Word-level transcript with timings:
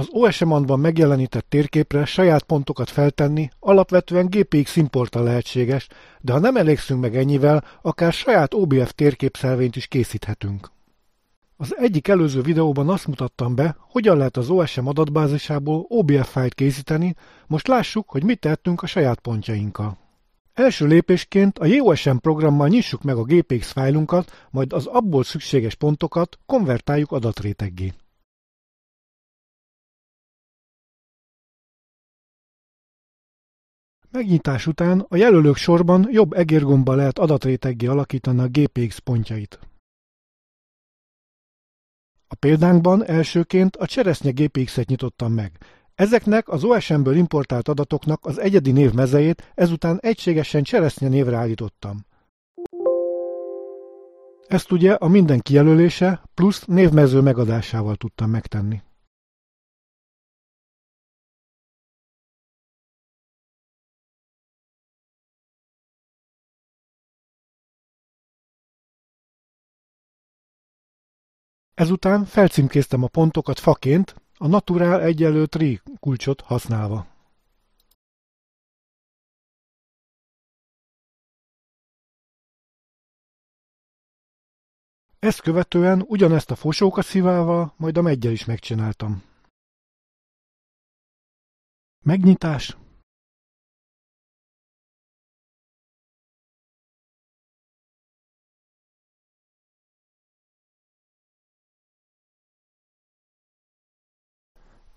Az 0.00 0.08
OSM-ban 0.10 0.80
megjelenített 0.80 1.46
térképre 1.48 2.04
saját 2.04 2.42
pontokat 2.42 2.90
feltenni 2.90 3.50
alapvetően 3.58 4.26
GPX 4.26 4.76
importtal 4.76 5.22
lehetséges, 5.22 5.86
de 6.20 6.32
ha 6.32 6.38
nem 6.38 6.56
elégszünk 6.56 7.00
meg 7.00 7.16
ennyivel, 7.16 7.64
akár 7.82 8.12
saját 8.12 8.54
OBF 8.54 8.92
térképszelvényt 8.94 9.76
is 9.76 9.86
készíthetünk. 9.86 10.70
Az 11.56 11.76
egyik 11.76 12.08
előző 12.08 12.40
videóban 12.40 12.88
azt 12.88 13.06
mutattam 13.06 13.54
be, 13.54 13.76
hogyan 13.78 14.16
lehet 14.16 14.36
az 14.36 14.50
OSM 14.50 14.86
adatbázisából 14.86 15.84
OBF 15.88 16.30
fájlt 16.30 16.54
készíteni, 16.54 17.14
most 17.46 17.68
lássuk, 17.68 18.10
hogy 18.10 18.24
mit 18.24 18.40
tettünk 18.40 18.82
a 18.82 18.86
saját 18.86 19.20
pontjainkkal. 19.20 19.98
Első 20.54 20.86
lépésként 20.86 21.58
a 21.58 21.66
JOSM 21.66 22.16
programmal 22.16 22.68
nyissuk 22.68 23.02
meg 23.02 23.16
a 23.16 23.24
GPX 23.24 23.72
fájlunkat, 23.72 24.46
majd 24.50 24.72
az 24.72 24.86
abból 24.86 25.24
szükséges 25.24 25.74
pontokat 25.74 26.38
konvertáljuk 26.46 27.12
adatréteggé. 27.12 27.92
Megnyitás 34.12 34.66
után 34.66 35.06
a 35.08 35.16
jelölők 35.16 35.56
sorban 35.56 36.08
jobb 36.10 36.32
egérgombbal 36.32 36.96
lehet 36.96 37.18
adatréteggé 37.18 37.86
alakítani 37.86 38.40
a 38.40 38.48
GPX 38.48 38.98
pontjait. 38.98 39.58
A 42.28 42.34
példánkban 42.34 43.04
elsőként 43.04 43.76
a 43.76 43.86
cseresznye 43.86 44.30
GPX-et 44.30 44.86
nyitottam 44.86 45.32
meg. 45.32 45.52
Ezeknek 45.94 46.48
az 46.48 46.64
OSM-ből 46.64 47.16
importált 47.16 47.68
adatoknak 47.68 48.26
az 48.26 48.38
egyedi 48.38 48.72
név 48.72 48.92
mezejét 48.92 49.52
ezután 49.54 49.98
egységesen 50.00 50.62
cseresznye 50.62 51.08
névre 51.08 51.36
állítottam. 51.36 52.04
Ezt 54.46 54.72
ugye 54.72 54.92
a 54.92 55.08
minden 55.08 55.40
kijelölése 55.40 56.22
plusz 56.34 56.64
névmező 56.64 57.20
megadásával 57.20 57.96
tudtam 57.96 58.30
megtenni. 58.30 58.82
Ezután 71.80 72.24
felcímkéztem 72.24 73.02
a 73.02 73.06
pontokat 73.06 73.58
faként, 73.58 74.14
a 74.34 74.46
Natural 74.46 75.02
egyenlő 75.02 75.46
tree 75.46 75.82
kulcsot 76.00 76.40
használva. 76.40 77.06
Ezt 85.18 85.40
követően 85.40 86.04
ugyanezt 86.06 86.50
a 86.50 86.54
fosókaszivával, 86.54 87.74
majd 87.76 87.96
a 87.96 88.02
meggyel 88.02 88.32
is 88.32 88.44
megcsináltam. 88.44 89.22
Megnyitás, 92.04 92.76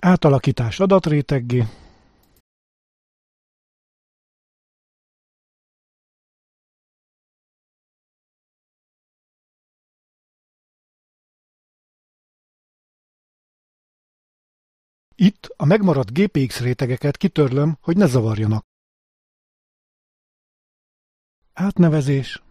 Átalakítás 0.05 0.79
adatréteggé 0.79 1.63
Itt 15.15 15.53
a 15.57 15.65
megmaradt 15.65 16.13
GPX 16.13 16.59
rétegeket 16.59 17.17
kitörlöm, 17.17 17.77
hogy 17.81 17.97
ne 17.97 18.05
zavarjanak. 18.05 18.65
Átnevezés 21.53 22.42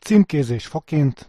Címkézés 0.00 0.66
faként. 0.66 1.28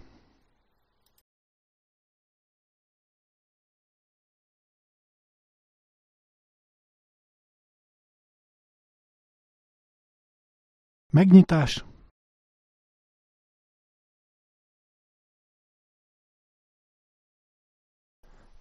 Megnyitás. 11.10 11.86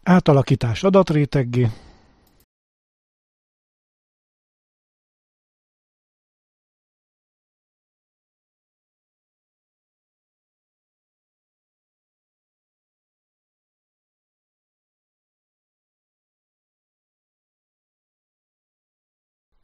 Átalakítás 0.02 0.82
adatréteggé 0.82 1.68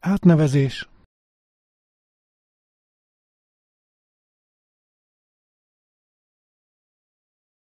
Átnevezés 0.06 0.88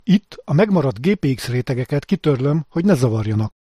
Itt 0.04 0.42
a 0.46 0.54
megmaradt 0.54 1.02
GPX 1.02 1.48
rétegeket 1.48 2.06
kitörlöm, 2.06 2.66
hogy 2.70 2.86
ne 2.86 2.94
zavarjanak. 2.94 3.54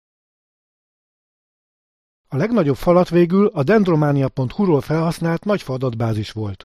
A 2.27 2.35
legnagyobb 2.35 2.75
falat 2.75 3.09
végül 3.09 3.47
a 3.47 3.63
dendromania.hu-ról 3.63 4.81
felhasznált 4.81 5.43
nagyfa 5.43 5.73
adatbázis 5.73 6.31
volt. 6.31 6.68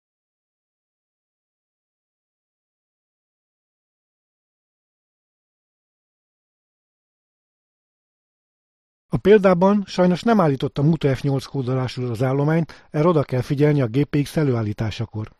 A 9.14 9.16
példában 9.16 9.84
sajnos 9.86 10.22
nem 10.22 10.40
állítottam 10.40 10.90
UTF-8 10.92 11.44
kódolású 11.50 12.10
az 12.10 12.22
állományt, 12.22 12.86
erre 12.90 13.08
oda 13.08 13.22
kell 13.22 13.40
figyelni 13.40 13.80
a 13.80 13.86
GPX 13.86 14.36
előállításakor. 14.36 15.30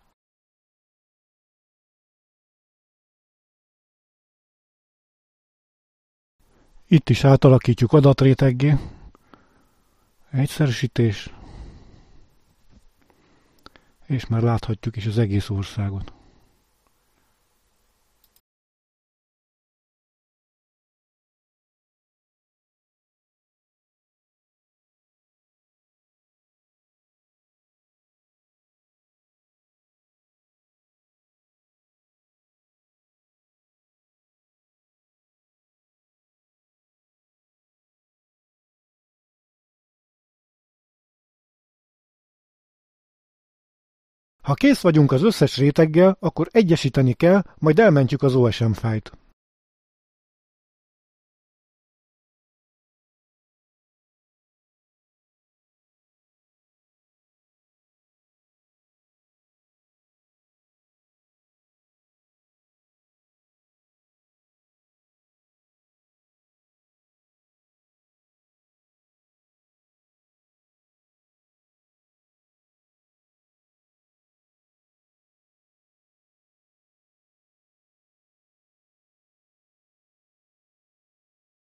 Itt 6.86 7.08
is 7.08 7.24
átalakítjuk 7.24 7.92
adatréteggé. 7.92 8.74
Egyszerűsítés. 10.30 11.30
És 14.06 14.26
már 14.26 14.42
láthatjuk 14.42 14.96
is 14.96 15.06
az 15.06 15.18
egész 15.18 15.50
országot. 15.50 16.13
Ha 44.44 44.55
kész 44.55 44.81
vagyunk 44.81 45.12
az 45.12 45.22
összes 45.22 45.56
réteggel, 45.56 46.16
akkor 46.21 46.49
egyesíteni 46.50 47.12
kell, 47.12 47.43
majd 47.58 47.79
elmentjük 47.79 48.23
az 48.23 48.35
OSM 48.35 48.70
fájt. 48.70 49.12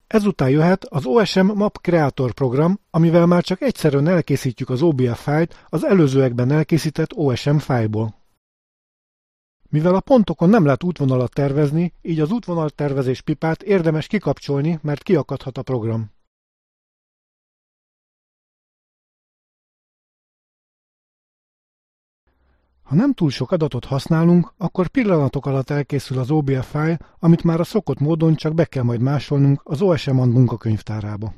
Ezután 0.09 0.51
jöhet 0.51 0.85
az 0.85 1.07
OSM 1.07 1.47
Map 1.47 1.79
Creator 1.83 2.33
program, 2.33 2.81
amivel 2.91 3.27
már 3.27 3.43
csak 3.43 3.61
egyszerűen 3.61 4.07
elkészítjük 4.07 4.71
az 4.71 4.83
OBF 4.83 5.23
fájlt 5.23 5.65
az 5.69 5.85
előzőekben 5.85 6.51
elkészített 6.51 7.15
OSM 7.15 7.57
fájlból. 7.57 8.15
Mivel 9.69 9.95
a 9.95 10.01
pontokon 10.01 10.49
nem 10.49 10.65
lehet 10.65 10.85
útvonalat 10.85 11.33
tervezni, 11.33 11.93
így 12.03 12.21
az 12.21 12.31
útvonaltervezés 12.31 13.21
pipát 13.21 13.63
érdemes 13.63 14.07
kikapcsolni, 14.07 14.79
mert 14.83 15.03
kiakadhat 15.03 15.59
a 15.59 15.63
program. 15.63 16.11
Ha 22.89 22.95
nem 22.95 23.13
túl 23.13 23.31
sok 23.31 23.53
adatot 23.53 23.85
használunk, 23.85 24.53
akkor 24.57 24.89
pillanatok 24.89 25.47
alatt 25.47 25.71
elkészül 25.71 26.19
az 26.19 26.31
OBF 26.31 26.71
fájl, 26.71 26.97
amit 27.19 27.43
már 27.43 27.61
a 27.61 27.65
szokott 27.65 27.99
módon 27.99 28.35
csak 28.35 28.55
be 28.55 28.65
kell 28.65 28.83
majd 28.83 29.01
másolnunk 29.01 29.61
az 29.65 29.83
OSM 29.83 30.17
munkakönyvtárába. 30.17 31.35